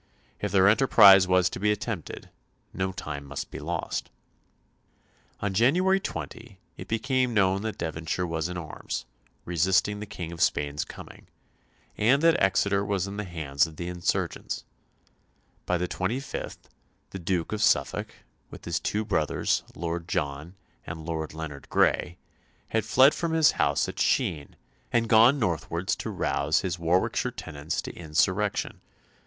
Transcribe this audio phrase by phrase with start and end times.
[0.39, 2.29] If their enterprise was to be attempted,
[2.73, 4.09] no time must be lost.
[5.41, 9.05] On January 20 it became known that Devonshire was in arms,
[9.45, 11.27] "resisting the King of Spain's coming,"
[11.99, 14.63] and that Exeter was in the hands of the insurgents.
[15.67, 16.57] By the 25th
[17.11, 18.11] the Duke of Suffolk,
[18.49, 22.17] with his two brothers, Lord John and Lord Leonard Grey,
[22.69, 24.55] had fled from his house at Sheen,
[24.91, 28.81] and gone northwards to rouse his Warwickshire tenants to insurrection.